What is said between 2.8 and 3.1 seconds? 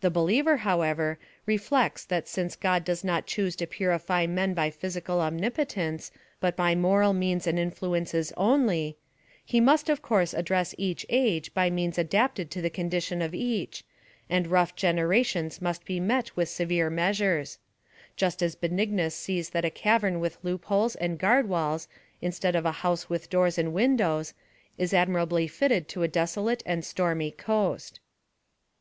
does